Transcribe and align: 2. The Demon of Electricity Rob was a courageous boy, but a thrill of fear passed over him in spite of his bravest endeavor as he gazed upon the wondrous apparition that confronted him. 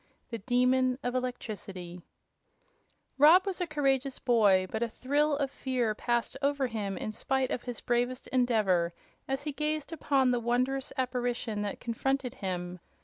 2. 0.31 0.31
The 0.31 0.37
Demon 0.39 0.97
of 1.03 1.13
Electricity 1.13 2.01
Rob 3.19 3.45
was 3.45 3.61
a 3.61 3.67
courageous 3.67 4.17
boy, 4.17 4.65
but 4.71 4.81
a 4.81 4.89
thrill 4.89 5.37
of 5.37 5.51
fear 5.51 5.93
passed 5.93 6.35
over 6.41 6.65
him 6.65 6.97
in 6.97 7.11
spite 7.11 7.51
of 7.51 7.61
his 7.61 7.81
bravest 7.81 8.25
endeavor 8.29 8.95
as 9.27 9.43
he 9.43 9.51
gazed 9.51 9.93
upon 9.93 10.31
the 10.31 10.39
wondrous 10.39 10.91
apparition 10.97 11.59
that 11.59 11.79
confronted 11.79 12.33
him. 12.33 12.79